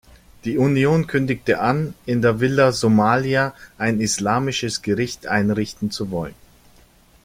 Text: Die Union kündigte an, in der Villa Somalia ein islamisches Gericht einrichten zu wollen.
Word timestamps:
Die 0.45 0.57
Union 0.57 1.05
kündigte 1.05 1.59
an, 1.59 1.93
in 2.07 2.23
der 2.23 2.39
Villa 2.39 2.71
Somalia 2.71 3.53
ein 3.77 4.01
islamisches 4.01 4.81
Gericht 4.81 5.27
einrichten 5.27 5.91
zu 5.91 6.09
wollen. 6.09 6.33